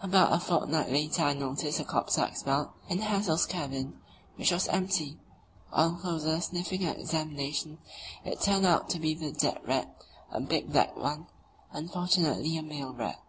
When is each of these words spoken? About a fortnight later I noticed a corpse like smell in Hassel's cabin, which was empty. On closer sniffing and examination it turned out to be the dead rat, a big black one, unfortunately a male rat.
About 0.00 0.32
a 0.32 0.40
fortnight 0.40 0.88
later 0.90 1.20
I 1.22 1.34
noticed 1.34 1.78
a 1.78 1.84
corpse 1.84 2.16
like 2.16 2.34
smell 2.34 2.72
in 2.88 3.00
Hassel's 3.00 3.44
cabin, 3.44 4.00
which 4.36 4.50
was 4.50 4.68
empty. 4.68 5.18
On 5.70 5.98
closer 5.98 6.40
sniffing 6.40 6.82
and 6.86 6.98
examination 6.98 7.76
it 8.24 8.40
turned 8.40 8.64
out 8.64 8.88
to 8.88 8.98
be 8.98 9.12
the 9.12 9.32
dead 9.32 9.60
rat, 9.66 9.94
a 10.32 10.40
big 10.40 10.72
black 10.72 10.96
one, 10.96 11.26
unfortunately 11.72 12.56
a 12.56 12.62
male 12.62 12.94
rat. 12.94 13.22